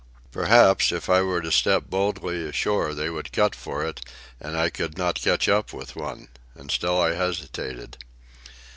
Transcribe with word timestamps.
"Perhaps, 0.31 0.91
if 0.91 1.09
I 1.11 1.21
were 1.21 1.41
to 1.41 1.51
step 1.51 1.83
boldly 1.87 2.43
ashore, 2.49 2.95
they 2.95 3.11
would 3.11 3.31
cut 3.31 3.53
for 3.55 3.85
it, 3.85 4.01
and 4.39 4.57
I 4.57 4.71
could 4.71 4.97
not 4.97 5.21
catch 5.21 5.47
up 5.47 5.73
with 5.73 5.95
one." 5.95 6.29
And 6.55 6.71
still 6.71 6.99
I 6.99 7.13
hesitated. 7.13 7.99